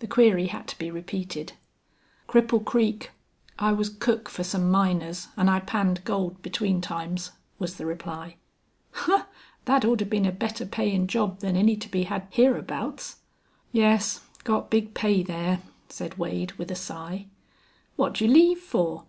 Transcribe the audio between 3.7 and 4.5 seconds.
was cook for